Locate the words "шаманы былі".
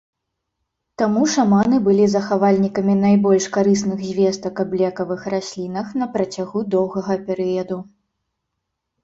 1.33-2.07